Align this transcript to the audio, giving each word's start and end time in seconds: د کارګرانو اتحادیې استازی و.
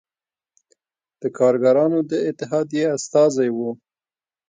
د 1.21 1.23
کارګرانو 1.37 1.99
اتحادیې 2.29 2.85
استازی 2.95 3.49
و. 3.55 3.57